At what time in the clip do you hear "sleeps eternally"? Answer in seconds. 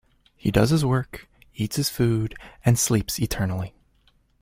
2.79-3.75